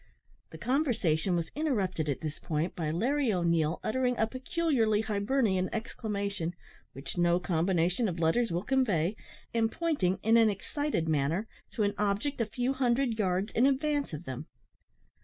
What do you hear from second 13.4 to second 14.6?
in advance of them.